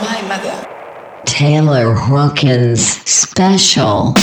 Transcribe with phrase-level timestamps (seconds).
[0.00, 0.66] grandmother.
[1.26, 4.14] Taylor Hawkins Special.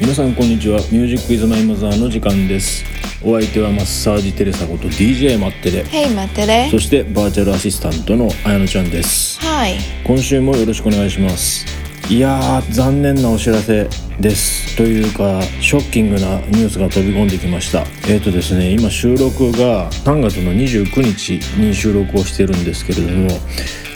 [0.00, 2.84] 皆さんこんにちはミュージックイズマイマザーの時間です
[3.22, 6.78] お相手はマッサージテレサこと DJ マッテレ Hey, 待ってねそ。
[6.78, 9.76] してバーチャルアシスタントのあやのちゃんですはい。
[10.04, 11.66] 今週もよろしくお願いします
[12.10, 14.76] いやー残念なお知らせです。
[14.76, 17.82] というかショッキングなニュースが飛び込んできました。
[18.08, 23.28] えっ、ー、とですね今収録が3月の29日に収録をしてるんですけれども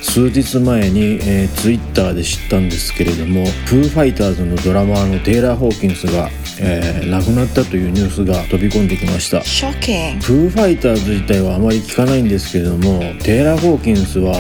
[0.04, 6.28] 数日前に、えー、ツイッターで知ったんですけれどもフーファイターズのドラマーのテイラー・ホーキンスが、
[6.60, 9.42] えー亡くなったというニュースが飛び込んできました。
[9.42, 10.24] ショッキング。
[10.24, 14.34] フーファイターズ自体はあまり聞かないんですけれどもテイラー・ホーキンスは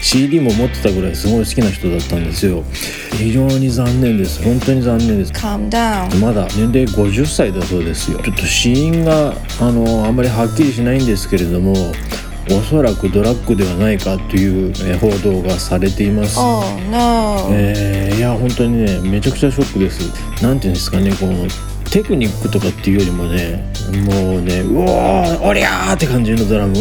[0.00, 2.64] CD も持ってたぐらいすごい好きな人だったんですよ。
[3.18, 4.42] 非常に残念です。
[4.42, 5.32] 本当に残念です.
[6.20, 8.20] まだ年齢50歳だそうですよ。
[8.22, 11.74] ちょっと死因があのあんまりはっきりしないんですけれども
[12.50, 16.64] おそらくドラッグではないかというえー報道がされています、Oh.
[17.52, 20.00] えーいや本当にねめちゃくちゃショックです。
[20.42, 21.46] なんていうんですかねこの
[21.90, 23.72] テクニックとかっていうよりもね
[24.04, 26.74] もうねうおーおりゃーって感じのドラム。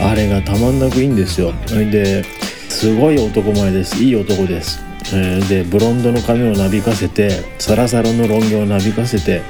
[0.00, 1.52] あれがたまんなくいいんですよ。
[1.68, 2.22] で
[2.68, 4.02] すごい男前です。
[4.02, 4.78] いい男です、
[5.12, 9.42] えーでブロンドの髪をなびかせてサラサラのロン毛をなびかせて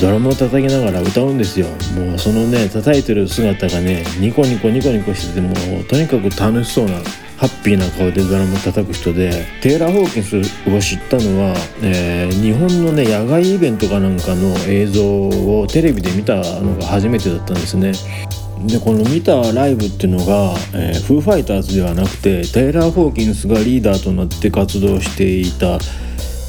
[0.00, 1.66] ドラムを叩きながら歌うんですよ。
[1.96, 6.94] もうそのね叩いてる姿がねニコニコニコニコしててもうとにかく楽しそうな
[7.36, 17.92] ハッピーな顔でドラムを叩く人でテイラー・ホーキンスを知ったのは、えー日本のね野外イベントかなんかの映像をテレビで見たのが初めてだったんですね。
[18.66, 25.78] でこの見たライブっていうのが、えーフーファイターズではなくてテイラー・ホーキンスがリーダーとなって活動していた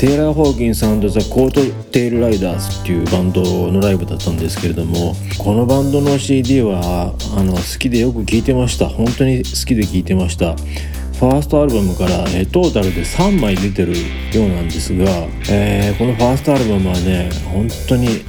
[0.04, 0.88] テイラー・ホーキンスザ・
[1.34, 3.42] コート・テイル・ライダースっていうバンド
[3.72, 8.90] のライブだったんですけれどもこのバンドの CD はあの好きでよく聴いてました。
[8.90, 13.94] 本当に好きで聴いてましたファーストアルバムから、えトータルで3枚出てる
[14.34, 15.06] ようなんですが、
[15.50, 18.26] えーこのファーストアルバムはね本当に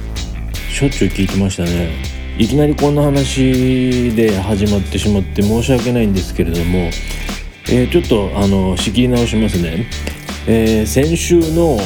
[0.71, 1.89] しょっちゅう聴いてましたね。
[2.37, 6.89] いきなりこんな話で始まってしまって申し訳ないんですけれども、
[7.67, 9.87] えーちょっとあの仕切り直しますね、
[10.47, 11.77] えー先週の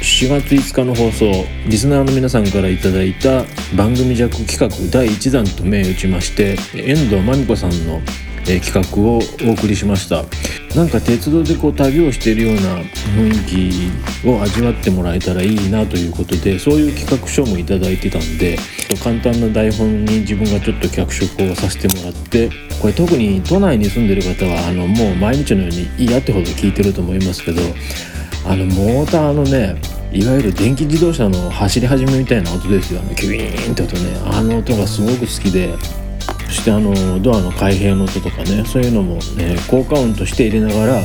[0.00, 1.24] 4月5日の放送
[1.66, 8.00] リスナーの皆さんからいいた番組弱企画第1弾と銘打ちまして遠藤真美子さんの、
[8.44, 9.20] 企画を
[9.50, 10.24] お送りしました。
[10.74, 12.78] なんか鉄道でこう旅をしているような
[13.16, 17.78] 雰囲気を味わってもらえたらいいなということでそういう企画書もいいて
[18.10, 18.58] たんで
[19.02, 27.60] 簡単な台本に自分がちょっと脚色をさせてもらってこれ特に都内に住んでる方はあのもう毎日のように嫌ってほど聞いてると思いますけど
[28.46, 29.80] あのモーターのね
[30.12, 33.16] いわゆる電気自動車の走り始めみたいな音ですよね。
[33.16, 34.16] キュイーンって音ね。
[34.26, 35.74] あの音がすごく好きで
[36.46, 41.02] そしてあのドアの開閉の音とかねそういうのも、ね、効果音として入れながら、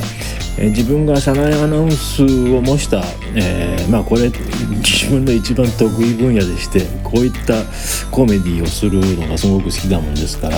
[0.57, 3.03] え自分が車内アナウンスを模した、
[3.35, 7.63] えーまあこれ自分の一番得意分野でしてこういった
[8.11, 10.57] コメディをするのがすごく好きだもんですから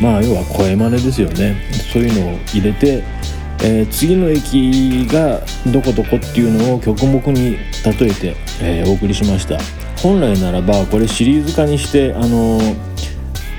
[0.00, 1.56] まあ要は声真似ですよね。
[1.92, 3.02] そういうのを入れて、
[3.62, 5.40] えー次の駅が
[5.72, 9.58] どこどこっていうのを曲目に例えて、えーお送りしました。
[10.02, 12.60] 本来ならばこれシリーズ化にしてあの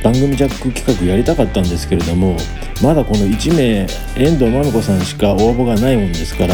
[0.03, 2.38] 番組ジャック企画やりたかったんですけれども
[2.81, 6.53] まだこの1名遠藤真美子さんしか応募がないもんですから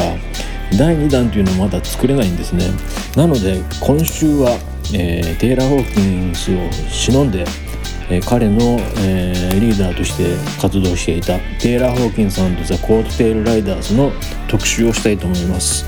[0.78, 2.66] 第2弾というのもまだ作れないんですね。
[3.16, 4.58] なので今週は、
[4.94, 7.46] えーテイラー・ホーキンスを忍んで
[8.09, 14.12] えー彼の、えーリーダーとして活動していたテイラー・ホーキンスザ・コート・テイル・ライダーズの
[14.48, 15.86] 特集をしたいと思います、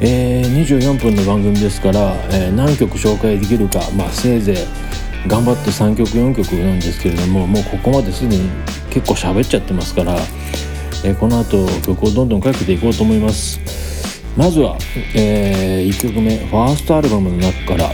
[0.00, 4.83] えー24分の番組ですから、えー何曲紹介できるか、まあ、せいぜい
[5.26, 8.50] 頑張って3曲4曲なんですけれどももうここまですでに
[8.90, 10.14] 結構喋っちゃってますから、
[11.04, 13.60] えーこの後曲をどんどんかけていこうと思います。
[14.36, 14.78] まずは、
[15.14, 17.92] え1曲目ファーストアルバムの中から、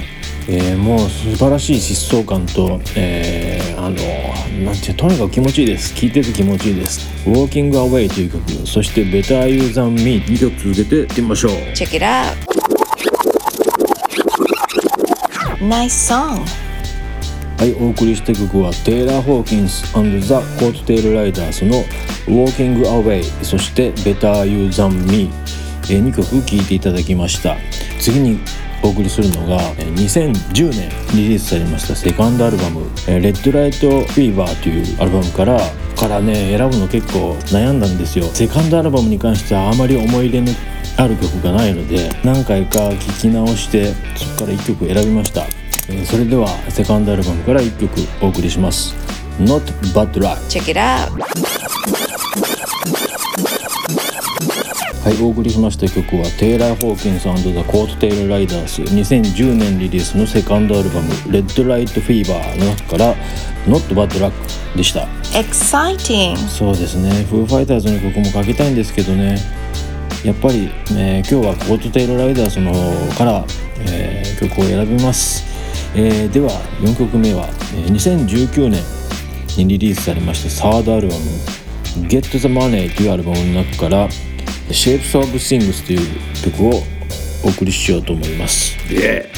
[0.48, 3.96] えーもう素晴らしい疾走感と、えーあの
[4.64, 5.94] なんてとにかく気持ちいいです。
[5.94, 8.66] 聴いてて気持ちいいです「Walking Away」という曲。
[8.66, 11.52] そして「Better You Than Me」2曲続けていってみましょう。
[11.74, 12.36] Check it out.
[15.60, 16.69] Nice song.
[17.60, 19.82] はい、お送りした曲はテイラー・ホーキンス
[20.26, 21.84] ザ・コート・テイル・ライダースの
[22.24, 25.28] 「Walking Away」そして「Better You Than Me」
[25.90, 27.58] え2曲聴いていただきました。
[28.00, 28.40] 次に
[28.82, 35.60] お送りするのが2010年リリースされましたセカンドアルバム「えー Red Light Fever」というアルバムから
[35.96, 38.24] からね選ぶの結構悩んだんですよ。
[38.32, 40.50] セカンドアルバムに関してはあまり思い入れの
[40.96, 45.59] ある曲がないので何回か聴き直してそこから1曲選びました。
[45.88, 47.92] えーそれではセカンドアルバムから1曲
[48.22, 48.94] お送りします
[49.40, 49.62] 「Not
[49.94, 51.10] Bad Luck Check it out.
[55.02, 57.32] はいお送りしました曲はテイラー・ホーキンスザ・
[57.64, 63.14] コート・テイル・ライダース2010年リリースのセカンドアルバム「レッド・ライト・フィーバー」の中から
[63.66, 64.32] 「Not Bad Luck」
[64.76, 65.08] でした。
[65.32, 66.36] Exciting.
[66.36, 67.10] そうですね。
[67.30, 69.38] フーファイターズの曲も書きたいんですけどね。
[70.22, 73.44] やっぱり、えー今日はコート・テイル・ライダースの方から、
[73.80, 75.44] えー曲を選びます、
[75.94, 76.50] えーでは
[76.80, 78.82] 4曲目は、えー2019年
[79.58, 81.20] にリリースされましたサードアルバム
[82.08, 84.08] 「Get the Money」というアルバムの中から
[84.70, 86.00] 「Shapes of Things」という
[86.44, 86.82] 曲を
[87.44, 88.76] お送りしようと思います。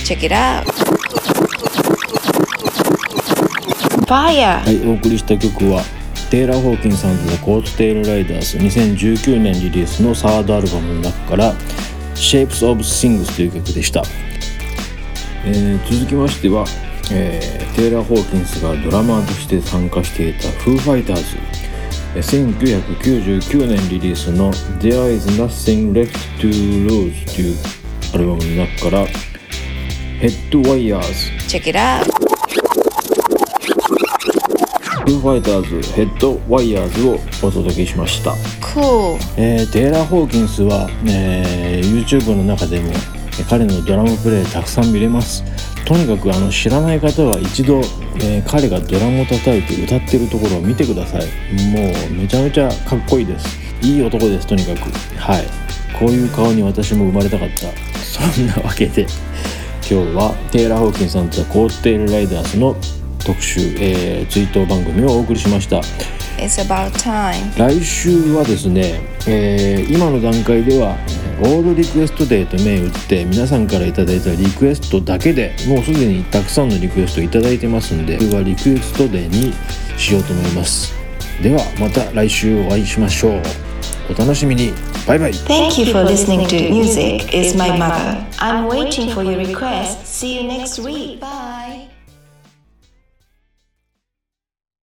[0.05, 0.65] Check it out.
[4.07, 4.63] Fire.
[4.63, 5.83] はい、お送りした曲は
[6.31, 11.55] テイラー・ホーキンさんとザ・コート・テイル・ライダース2019年リリースのサードアルバムの中から
[12.15, 14.03] 「Shapes of Things」という曲でした、
[15.45, 16.65] えー続きましては、
[17.13, 21.23] えーテイラー・ホーキンスがドラマーとして参加していたフーファイターズ
[22.15, 27.57] えー1999年リリースの「There is Nothing Left to Lose」という
[28.15, 29.07] アルバムの中から
[30.21, 31.09] 「ヘッド・ワイヤーズ」
[31.59, 32.05] Check it out.
[35.05, 38.31] フーファイターズヘッドワイヤーズをお届けしました、
[38.61, 39.17] Cool.
[39.37, 43.12] えーテイラー・ホーキンスは、えー YouTube の中でもえー
[43.49, 45.43] 彼のドラムプレイたくさん見れます。
[45.85, 47.81] とにかくあの知らない方は一度、
[48.17, 51.23] えー彼がドラムを叩いて歌ってるところを見てください。
[51.71, 53.59] もうめちゃめちゃかっこいいです。
[53.83, 54.91] いい男ですとにかく。
[55.19, 55.45] はい。
[55.99, 57.69] こういう顔に私も生まれたかった。
[57.99, 59.07] そんなわけで
[59.91, 62.77] 今日はテイラー・ホーキンさんとコート・テイル・ライダースの
[63.25, 65.81] 特集、えー、追悼番組をお送りしました。
[66.39, 67.57] It's about time.
[67.59, 70.97] 来週はですね、えー今の段階では
[71.43, 79.53] オールリクエストデーと銘打って皆さんからいただいたリクエストだけでもうすでにたくさんのリクエストいただいてますんでこれはリクエストデーに
[79.99, 80.95] しようと思います
[81.43, 83.43] ではまた来週お会いしましょう
[84.11, 84.73] お楽しみに
[85.07, 88.25] バイバイ Thank you for listening to Music is My Mother.
[88.39, 90.07] I'm waiting for your request.
[90.07, 91.21] See you next week.
[91.21, 91.92] Bye.